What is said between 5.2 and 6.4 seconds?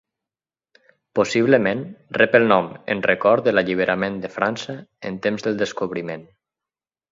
temps del descobriment.